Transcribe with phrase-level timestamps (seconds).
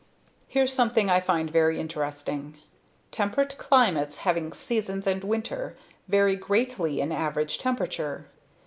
[0.47, 2.57] Here's something I find very interesting.
[3.11, 5.75] Temperate climates having seasons and winter,
[6.07, 8.25] vary greatly in average temperature.